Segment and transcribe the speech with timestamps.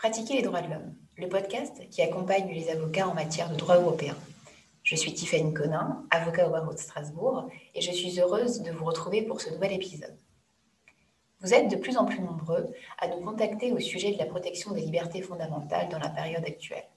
[0.00, 3.76] Pratiquer les droits de l'homme, le podcast qui accompagne les avocats en matière de droit
[3.76, 4.16] européen.
[4.82, 8.86] Je suis Tiffany Conin, avocat au barreau de Strasbourg, et je suis heureuse de vous
[8.86, 10.16] retrouver pour ce nouvel épisode.
[11.42, 14.72] Vous êtes de plus en plus nombreux à nous contacter au sujet de la protection
[14.72, 16.88] des libertés fondamentales dans la période actuelle,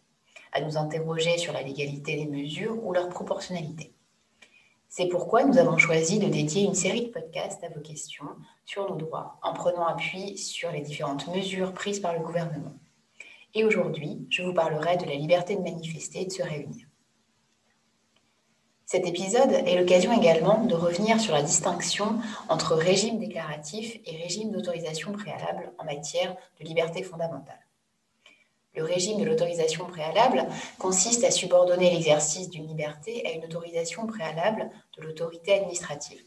[0.53, 3.93] à nous interroger sur la légalité des mesures ou leur proportionnalité.
[4.87, 8.29] C'est pourquoi nous avons choisi de dédier une série de podcasts à vos questions
[8.63, 12.71] sur nos droits, en prenant appui sur les différentes mesures prises par le gouvernement.
[13.55, 16.87] Et aujourd'hui, je vous parlerai de la liberté de manifester et de se réunir.
[18.85, 24.51] Cet épisode est l'occasion également de revenir sur la distinction entre régime déclaratif et régime
[24.51, 27.59] d'autorisation préalable en matière de liberté fondamentale.
[28.75, 30.47] Le régime de l'autorisation préalable
[30.79, 36.23] consiste à subordonner l'exercice d'une liberté à une autorisation préalable de l'autorité administrative.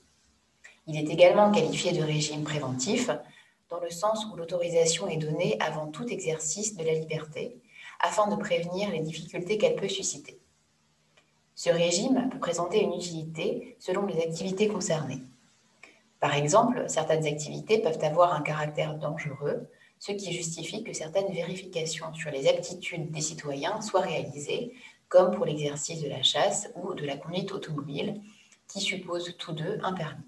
[0.86, 3.10] Il est également qualifié de régime préventif
[3.68, 7.60] dans le sens où l'autorisation est donnée avant tout exercice de la liberté,
[8.00, 10.38] afin de prévenir les difficultés qu'elle peut susciter.
[11.54, 15.22] Ce régime peut présenter une utilité selon les activités concernées.
[16.20, 19.66] Par exemple, certaines activités peuvent avoir un caractère dangereux,
[19.98, 24.74] ce qui justifie que certaines vérifications sur les aptitudes des citoyens soient réalisées,
[25.08, 28.20] comme pour l'exercice de la chasse ou de la conduite automobile,
[28.68, 30.24] qui supposent tous deux un permis.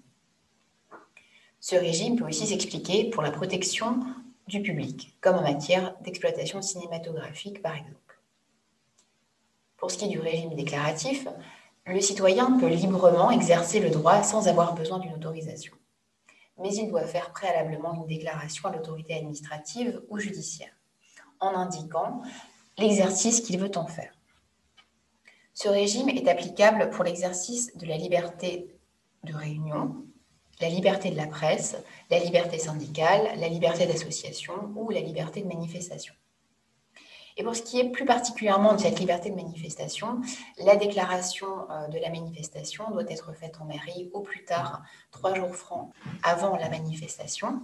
[1.59, 3.99] Ce régime peut aussi s'expliquer pour la protection
[4.47, 8.19] du public, comme en matière d'exploitation cinématographique par exemple.
[9.77, 11.27] Pour ce qui est du régime déclaratif,
[11.85, 15.73] le citoyen peut librement exercer le droit sans avoir besoin d'une autorisation.
[16.57, 20.73] Mais il doit faire préalablement une déclaration à l'autorité administrative ou judiciaire,
[21.39, 22.21] en indiquant
[22.77, 24.13] l'exercice qu'il veut en faire.
[25.53, 28.75] Ce régime est applicable pour l'exercice de la liberté
[29.23, 30.05] de réunion,
[30.59, 31.77] la liberté de la presse,
[32.09, 36.13] la liberté syndicale, la liberté d'association ou la liberté de manifestation.
[37.37, 40.19] Et pour ce qui est plus particulièrement de cette liberté de manifestation,
[40.57, 45.33] la déclaration euh, de la manifestation doit être faite en mairie au plus tard trois
[45.33, 47.61] jours francs avant la manifestation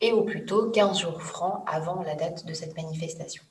[0.00, 3.42] et au plus tôt 15 jours francs avant la date de cette manifestation.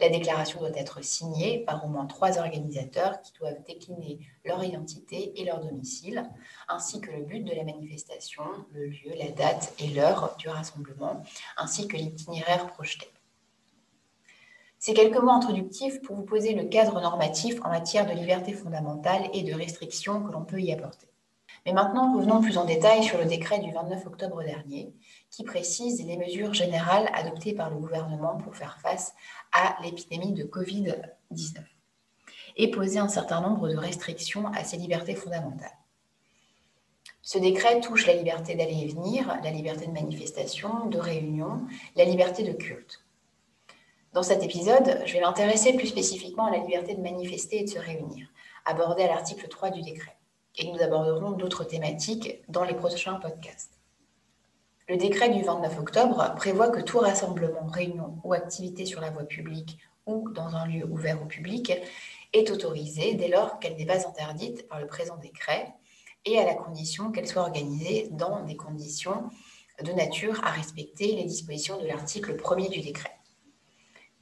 [0.00, 5.40] La déclaration doit être signée par au moins trois organisateurs qui doivent décliner leur identité
[5.40, 6.24] et leur domicile,
[6.68, 11.22] ainsi que le but de la manifestation, le lieu, la date et l'heure du rassemblement,
[11.56, 13.08] ainsi que l'itinéraire projeté.
[14.78, 19.28] Ces quelques mots introductifs pour vous poser le cadre normatif en matière de liberté fondamentale
[19.32, 21.07] et de restrictions que l'on peut y apporter.
[21.66, 24.92] Mais maintenant, revenons plus en détail sur le décret du 29 octobre dernier,
[25.30, 29.14] qui précise les mesures générales adoptées par le gouvernement pour faire face
[29.52, 31.62] à l'épidémie de Covid-19
[32.56, 35.78] et poser un certain nombre de restrictions à ces libertés fondamentales.
[37.22, 41.60] Ce décret touche la liberté d'aller et venir, la liberté de manifestation, de réunion,
[41.94, 43.04] la liberté de culte.
[44.14, 47.68] Dans cet épisode, je vais m'intéresser plus spécifiquement à la liberté de manifester et de
[47.70, 48.28] se réunir,
[48.64, 50.17] abordée à l'article 3 du décret.
[50.58, 53.78] Et nous aborderons d'autres thématiques dans les prochains podcasts.
[54.88, 59.24] Le décret du 29 octobre prévoit que tout rassemblement, réunion ou activité sur la voie
[59.24, 61.72] publique ou dans un lieu ouvert au public
[62.32, 65.74] est autorisé dès lors qu'elle n'est pas interdite par le présent décret
[66.24, 69.30] et à la condition qu'elle soit organisée dans des conditions
[69.82, 73.14] de nature à respecter les dispositions de l'article 1er du décret.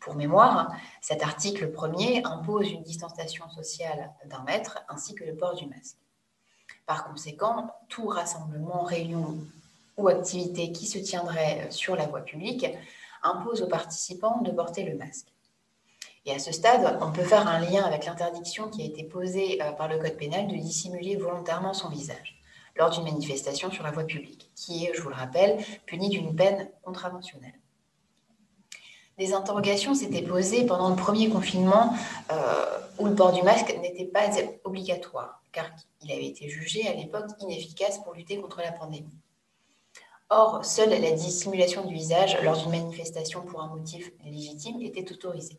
[0.00, 0.70] Pour mémoire,
[1.00, 5.97] cet article 1er impose une distanciation sociale d'un mètre ainsi que le port du masque.
[6.86, 9.36] Par conséquent, tout rassemblement, réunion
[9.97, 12.66] ou activité qui se tiendrait sur la voie publique
[13.22, 15.26] impose aux participants de porter le masque.
[16.26, 19.62] Et à ce stade, on peut faire un lien avec l'interdiction qui a été posée
[19.62, 22.36] euh, par le Code pénal de dissimuler volontairement son visage
[22.76, 26.34] lors d'une manifestation sur la voie publique, qui est, je vous le rappelle, punie d'une
[26.34, 27.54] peine contraventionnelle.
[29.18, 31.94] Des interrogations s'étaient posées pendant le premier confinement
[32.30, 34.28] euh, où le port du masque n'était pas
[34.64, 35.70] obligatoire, car
[36.02, 39.18] il avait été jugé à l'époque inefficace pour lutter contre la pandémie.
[40.28, 45.58] Or, seule la dissimulation du visage lors d'une manifestation pour un motif légitime était autorisée.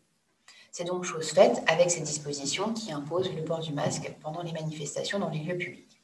[0.70, 4.52] C'est donc chose faite avec ces dispositions qui imposent le port du masque pendant les
[4.52, 6.00] manifestations dans les lieux publics.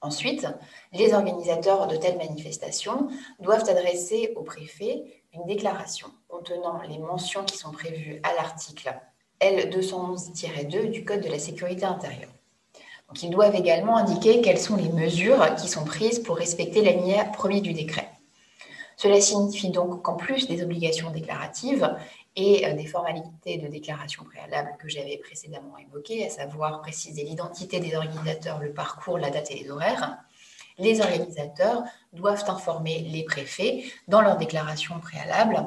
[0.00, 0.46] Ensuite,
[0.92, 7.58] les organisateurs de telles manifestations doivent adresser au préfet une déclaration contenant les mentions qui
[7.58, 8.94] sont prévues à l'article
[9.42, 12.30] L211-2 du Code de la sécurité intérieure.
[13.08, 17.24] Donc, ils doivent également indiquer quelles sont les mesures qui sont prises pour respecter l'alinéa
[17.24, 18.10] premier du décret.
[18.96, 21.94] Cela signifie donc qu'en plus des obligations déclaratives
[22.34, 27.78] et euh, des formalités de déclaration préalable que j'avais précédemment évoquées, à savoir préciser l'identité
[27.78, 30.18] des organisateurs, le parcours, la date et les horaires,
[30.78, 35.66] les organisateurs doivent informer les préfets dans leur déclaration préalable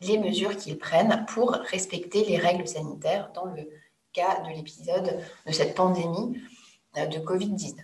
[0.00, 3.68] les mesures qu'ils prennent pour respecter les règles sanitaires dans le
[4.12, 6.40] cas de l'épisode de cette pandémie
[6.96, 7.74] euh, de Covid-19.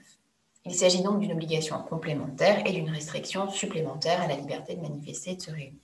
[0.67, 5.33] Il s'agit donc d'une obligation complémentaire et d'une restriction supplémentaire à la liberté de manifester
[5.33, 5.81] et de se réunir.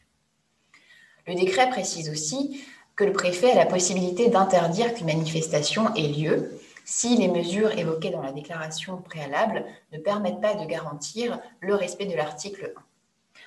[1.27, 2.65] Le décret précise aussi
[2.97, 8.11] que le préfet a la possibilité d'interdire qu'une manifestation ait lieu si les mesures évoquées
[8.11, 12.81] dans la déclaration préalable ne permettent pas de garantir le respect de l'article 1.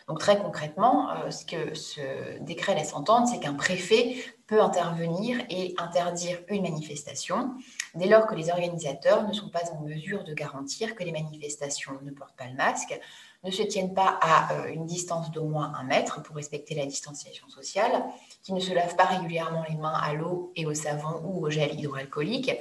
[0.08, 4.16] Donc très concrètement, euh, ce que ce décret laisse entendre, c'est qu'un préfet
[4.48, 7.52] peut intervenir et interdire une manifestation
[7.96, 11.94] dès lors que les organisateurs ne sont pas en mesure de garantir que les manifestations
[12.04, 13.00] ne portent pas le masque,
[13.44, 16.86] ne se tiennent pas à euh, une distance d'au moins un mètre pour respecter la
[16.86, 18.04] distanciation sociale,
[18.42, 21.50] qui ne se lavent pas régulièrement les mains à l'eau et au savon ou au
[21.50, 22.52] gel hydroalcoolique,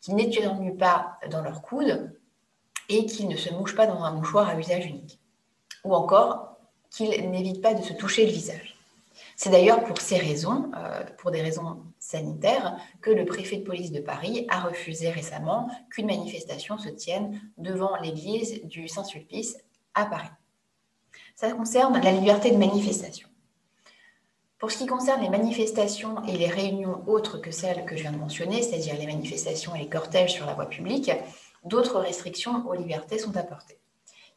[0.00, 2.16] qui n'éternuent pas dans leur coude
[2.88, 5.18] et qu'ils ne se mouchent pas dans un mouchoir à usage unique.
[5.84, 6.53] Ou encore
[6.94, 8.76] qu'ils n'évitent pas de se toucher le visage.
[9.36, 13.90] C'est d'ailleurs pour ces raisons, euh, pour des raisons sanitaires, que le préfet de police
[13.90, 19.56] de Paris a refusé récemment qu'une manifestation se tienne devant l'église du Saint-Sulpice
[19.94, 20.28] à Paris.
[21.34, 23.28] Ça concerne la liberté de manifestation.
[24.58, 28.12] Pour ce qui concerne les manifestations et les réunions autres que celles que je viens
[28.12, 31.10] de mentionner, c'est-à-dire les manifestations et les cortèges sur la voie publique,
[31.64, 33.78] d'autres restrictions aux libertés sont apportées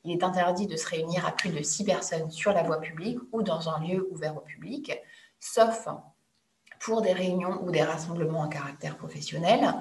[0.08, 3.20] il est interdit de se réunir à plus de six personnes sur la voie publique
[3.34, 4.98] ou dans un lieu ouvert au public,
[5.38, 5.90] sauf
[6.80, 9.74] pour des réunions ou des rassemblements à caractère professionnel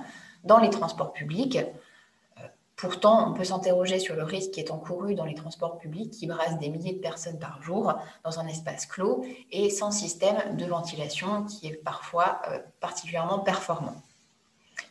[0.42, 1.58] dans les transports publics.
[1.58, 2.42] Euh,
[2.74, 6.26] pourtant, on peut s'interroger sur le risque qui est encouru dans les transports publics qui
[6.26, 7.94] brassent des milliers de personnes par jour
[8.24, 14.02] dans un espace clos et sans système de ventilation qui est parfois euh, particulièrement performant.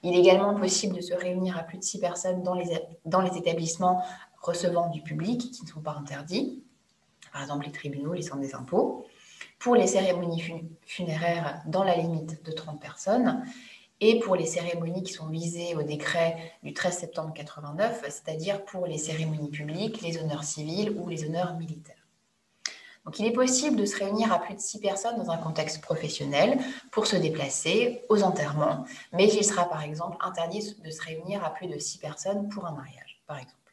[0.02, 3.22] Il est également possible de se réunir à plus de six personnes dans les, dans
[3.22, 4.04] les établissements
[4.46, 6.64] recevant du public qui ne sont pas interdits,
[7.32, 9.06] par exemple les tribunaux, les centres des impôts,
[9.60, 10.44] pour les cérémonies
[10.86, 13.44] funéraires dans la limite de 30 personnes,
[14.02, 18.86] et pour les cérémonies qui sont visées au décret du 13 septembre 89, c'est-à-dire pour
[18.88, 21.96] les cérémonies publiques, les honneurs civils ou les honneurs militaires.
[23.06, 25.80] Donc il est possible de se réunir à plus de six personnes dans un contexte
[25.80, 26.60] professionnel
[26.92, 28.84] pour se déplacer aux enterrements,
[29.14, 32.66] mais il sera par exemple interdit de se réunir à plus de six personnes pour
[32.66, 33.65] un mariage, par exemple.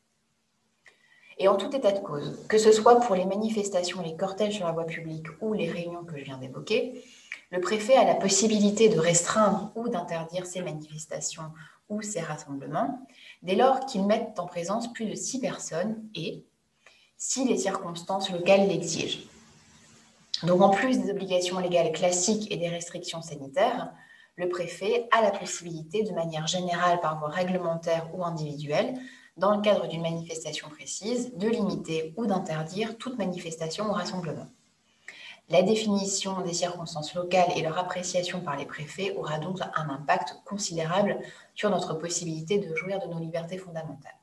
[1.43, 4.67] Et en tout état de cause, que ce soit pour les manifestations, les cortèges sur
[4.67, 7.05] la voie publique ou les réunions que je viens d'évoquer,
[7.51, 11.51] le préfet a la possibilité de restreindre ou d'interdire ces manifestations
[11.89, 13.05] ou ces rassemblements
[13.43, 16.45] dès lors qu'ils mettent en présence plus de six personnes et
[17.17, 19.27] si les circonstances locales l'exigent.
[20.45, 23.91] Donc en plus des obligations légales classiques et des restrictions sanitaires,
[24.37, 28.95] le préfet a la possibilité, de manière générale par voie réglementaire ou individuelle,
[29.37, 34.49] dans le cadre d'une manifestation précise, de limiter ou d'interdire toute manifestation ou rassemblement.
[35.49, 40.37] La définition des circonstances locales et leur appréciation par les préfets aura donc un impact
[40.45, 41.19] considérable
[41.55, 44.17] sur notre possibilité de jouir de nos libertés fondamentales.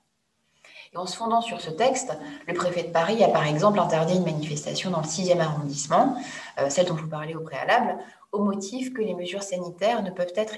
[0.95, 2.17] En se fondant sur ce texte,
[2.47, 6.17] le préfet de Paris a par exemple interdit une manifestation dans le 6e arrondissement,
[6.59, 7.99] euh, celle dont vous parlais au préalable,
[8.31, 10.55] au motif que les mesures sanitaires ne peuvent être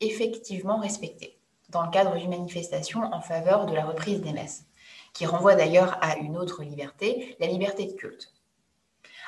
[0.00, 1.37] effectivement respectées
[1.68, 4.64] dans le cadre d'une manifestation en faveur de la reprise des messes,
[5.12, 8.32] qui renvoie d'ailleurs à une autre liberté, la liberté de culte.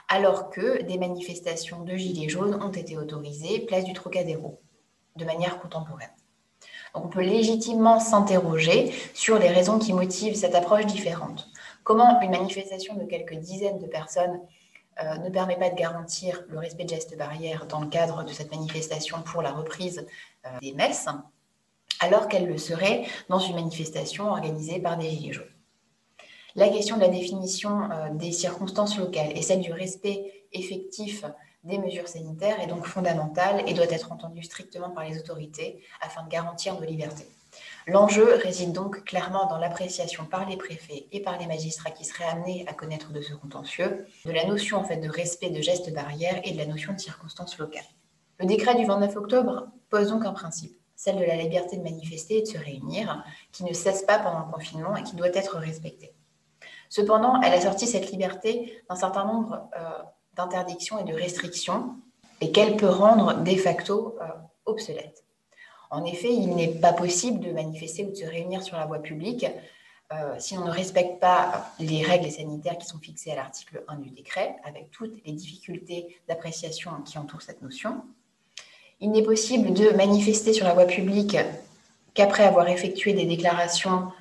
[0.08, 4.60] Alors que des manifestations de Gilets jaunes ont été autorisées place du Trocadéro,
[5.16, 6.10] de manière contemporaine.
[6.94, 11.48] Donc on peut légitimement s'interroger sur les raisons qui motivent cette approche différente.
[11.84, 14.40] Comment une manifestation de quelques dizaines de personnes
[15.02, 18.32] euh, ne permet pas de garantir le respect de gestes barrières dans le cadre de
[18.32, 20.04] cette manifestation pour la reprise
[20.46, 21.08] euh, des messes
[22.00, 25.44] alors qu'elle le serait dans une manifestation organisée par des Gilets jaunes.
[26.56, 31.24] La question de la définition euh, des circonstances locales et celle du respect effectif
[31.62, 36.24] des mesures sanitaires est donc fondamentale et doit être entendue strictement par les autorités afin
[36.24, 37.28] de garantir nos libertés.
[37.86, 42.24] L'enjeu réside donc clairement dans l'appréciation par les préfets et par les magistrats qui seraient
[42.24, 46.40] amenés à connaître de ce contentieux, de la notion en de respect de gestes barrières
[46.44, 47.82] et de la notion de circonstances locales.
[48.38, 52.36] Le décret du 29 octobre pose donc un principe celle de la liberté de manifester
[52.36, 55.56] et de se réunir, qui ne cesse pas pendant le confinement et qui doit être
[55.56, 56.12] respectée.
[56.90, 60.02] Cependant, elle a sorti cette liberté d'un certain nombre euh,
[60.34, 61.94] d'interdictions et de restrictions
[62.42, 64.26] et qu'elle peut rendre de facto euh,
[64.66, 65.24] obsolète.
[65.88, 68.98] En effet, il n'est pas possible de manifester ou de se réunir sur la voie
[68.98, 69.46] publique
[70.12, 73.96] euh, si on ne respecte pas les règles sanitaires qui sont fixées à l'article 1
[74.00, 78.02] du décret, avec toutes les difficultés d'appréciation qui entourent cette notion.
[79.02, 81.38] Il n'est possible de manifester sur la voie publique
[82.12, 84.12] qu'après avoir effectué des déclarations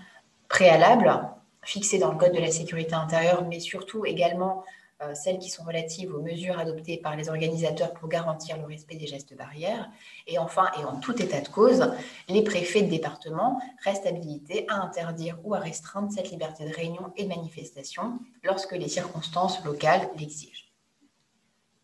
[0.47, 1.27] préalables
[1.63, 4.63] fixées dans le Code de la sécurité intérieure, mais surtout également
[5.01, 8.95] euh, celles qui sont relatives aux mesures adoptées par les organisateurs pour garantir le respect
[8.95, 9.89] des gestes barrières.
[10.27, 11.91] Et enfin, et en tout état de cause,
[12.29, 17.11] les préfets de département restent habilités à interdire ou à restreindre cette liberté de réunion
[17.17, 20.68] et de manifestation lorsque les circonstances locales l'exigent.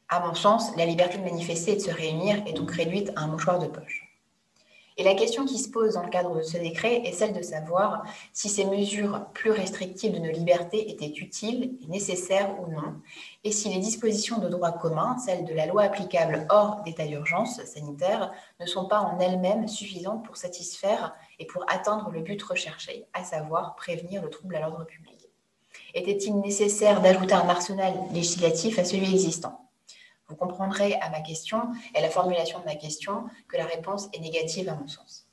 [0.07, 3.21] À mon sens, la liberté de manifester et de se réunir est donc réduite à
[3.21, 4.05] un mouchoir de poche.
[4.97, 7.41] Et la question qui se pose dans le cadre de ce décret est celle de
[7.41, 12.93] savoir si ces mesures plus restrictives de nos libertés étaient utiles et nécessaires ou non,
[13.43, 17.61] et si les dispositions de droit commun, celles de la loi applicable hors d'état d'urgence
[17.65, 18.31] sanitaire,
[18.61, 23.25] ne sont pas en elles-mêmes suffisantes pour satisfaire et pour atteindre le but recherché, à
[23.25, 25.27] savoir prévenir le trouble à l'ordre public.
[25.93, 29.64] Était-il nécessaire d'ajouter un arsenal législatif à celui existant?
[30.27, 34.09] Vous comprendrez à ma question et à la formulation de ma question que la réponse
[34.13, 35.27] est négative à mon sens.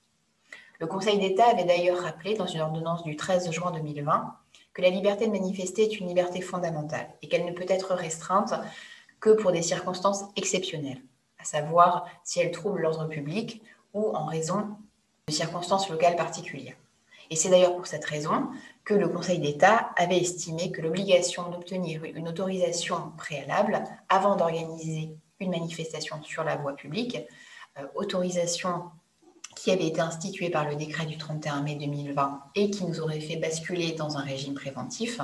[0.79, 4.37] Le Conseil d'État avait d'ailleurs rappelé dans une ordonnance du 13 juin 2020
[4.75, 8.55] que la liberté de manifester est une liberté fondamentale et qu'elle ne peut être restreinte
[9.21, 11.03] que pour des circonstances exceptionnelles,
[11.39, 13.63] à savoir si elle trouble l'ordre public
[13.95, 14.77] ou en raison
[15.29, 16.77] de circonstances locales particulières.
[17.33, 18.49] Et c'est d'ailleurs pour cette raison
[18.85, 25.51] que le Conseil d'État avait estimé que l'obligation d'obtenir une autorisation préalable avant d'organiser une
[25.51, 27.17] manifestation sur la voie publique,
[27.79, 28.91] euh, autorisation
[29.57, 33.21] qui avait été instituée par le décret du 31 mai 2020 et qui nous aurait
[33.21, 35.19] fait basculer dans un régime préventif,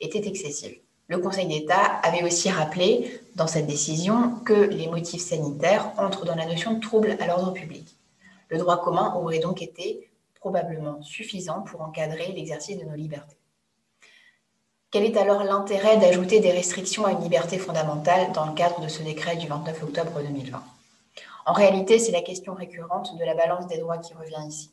[0.00, 0.78] était excessive.
[1.08, 6.36] Le Conseil d'État avait aussi rappelé dans cette décision que les motifs sanitaires entrent dans
[6.36, 7.98] la notion de trouble à l'ordre public.
[8.48, 10.09] Le droit commun aurait donc été
[10.40, 13.36] probablement suffisant pour encadrer l'exercice de nos libertés.
[14.90, 18.88] Quel est alors l'intérêt d'ajouter des restrictions à une liberté fondamentale dans le cadre de
[18.88, 20.62] ce décret du 29 octobre 2020
[21.46, 24.72] En réalité, c'est la question récurrente de la balance des droits qui revient ici.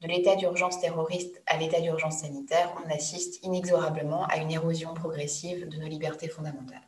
[0.00, 5.68] De l'état d'urgence terroriste à l'état d'urgence sanitaire, on assiste inexorablement à une érosion progressive
[5.68, 6.82] de nos libertés fondamentales.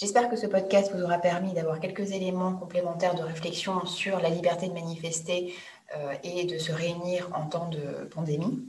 [0.00, 4.30] J'espère que ce podcast vous aura permis d'avoir quelques éléments complémentaires de réflexion sur la
[4.30, 5.54] liberté de manifester
[5.94, 8.64] euh, et de se réunir en temps de pandémie.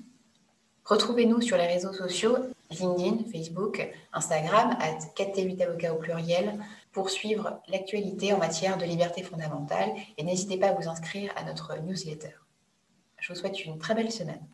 [0.84, 2.36] Retrouvez-nous sur les réseaux sociaux
[2.70, 6.60] LinkedIn, Facebook, Instagram, à 4T8 avocats au pluriel,
[6.92, 11.46] pour suivre l'actualité en matière de liberté fondamentale et n'hésitez pas à vous inscrire à
[11.46, 12.36] notre newsletter.
[13.22, 14.46] Je vous souhaite une très belle semaine.